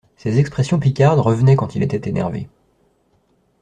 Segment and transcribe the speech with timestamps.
[0.17, 2.49] Ses expressions picardes revenaient quand il était énervé.